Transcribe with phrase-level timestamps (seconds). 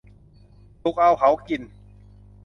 [0.81, 1.61] สุกเอาเผากิน